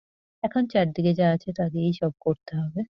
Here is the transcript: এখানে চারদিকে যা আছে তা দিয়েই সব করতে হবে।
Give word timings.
এখানে 0.43 0.65
চারদিকে 0.73 1.11
যা 1.15 1.27
আছে 1.35 1.49
তা 1.53 1.63
দিয়েই 1.73 1.93
সব 2.01 2.13
করতে 2.23 2.53
হবে। 2.61 2.81